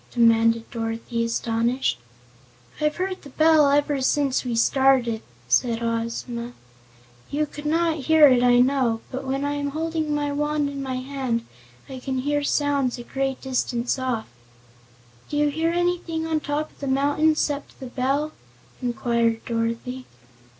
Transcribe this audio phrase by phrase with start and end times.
[0.09, 1.99] demanded Dorothy, astonished.
[2.81, 6.53] "I've heard the bell ever since we started," Ozma told her.
[7.29, 10.81] "You could not hear it, I know, but when I am holding my wand in
[10.81, 11.45] my hand
[11.87, 14.25] I can hear sounds a great distance off."
[15.29, 18.31] "Do you hear anything on top of the mountain 'cept the bell?"
[18.81, 20.07] inquired Dorothy.